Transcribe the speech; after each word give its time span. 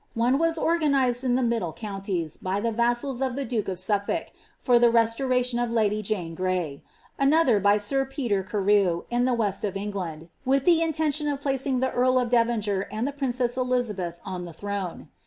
One 0.15 0.39
was 0.39 0.57
oiganised 0.57 1.23
in 1.23 1.35
the 1.35 1.43
mid 1.43 1.61
con* 1.61 2.01
ties, 2.01 2.35
by 2.35 2.59
the 2.59 2.71
vassals 2.71 3.21
of 3.21 3.35
the 3.35 3.45
duke 3.45 3.67
of 3.67 3.77
Suflblk, 3.77 4.29
for 4.57 4.79
the 4.79 4.89
restoration 4.89 5.59
of 5.59 5.69
kdv 5.69 6.01
Jane 6.01 6.33
Gray; 6.33 6.81
another 7.19 7.59
by 7.59 7.77
sir 7.77 8.03
Peter 8.03 8.41
Carew, 8.41 9.03
in 9.11 9.25
the 9.25 9.35
west 9.35 9.63
of 9.63 9.77
England, 9.77 10.29
villi 10.43 10.57
the 10.57 10.81
intention 10.81 11.27
of 11.27 11.39
placing 11.39 11.81
the 11.81 11.91
earl 11.91 12.17
of 12.17 12.31
Devonshire 12.31 12.87
and 12.91 13.07
the 13.07 13.11
princess 13.13 13.55
Elia 13.55 13.93
beth 13.93 14.19
on 14.25 14.45
the 14.45 14.53
throne.' 14.53 15.09